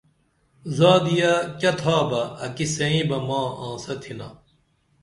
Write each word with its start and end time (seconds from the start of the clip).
زادِیہ 0.77 1.31
کیہ 1.59 1.73
تھا 1.79 1.97
بہ 2.09 2.21
اکی 2.45 2.65
سئیں 2.75 3.05
بہ 3.09 3.17
ماں 3.27 3.47
آنسہ 3.65 3.93
تِھنا 4.01 4.27